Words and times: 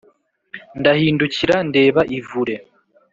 Ndahindukira 0.79 1.55
ndeba 1.69 2.01
ivure 2.17 2.55